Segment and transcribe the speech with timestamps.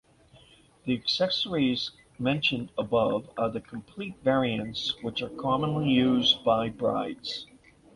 [0.85, 7.45] The accessories mentioned above are the complete variants which are commonly used by brides.